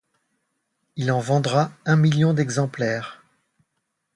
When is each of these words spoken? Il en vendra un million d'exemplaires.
Il 0.95 1.11
en 1.11 1.19
vendra 1.19 1.71
un 1.85 1.95
million 1.95 2.33
d'exemplaires. 2.33 3.23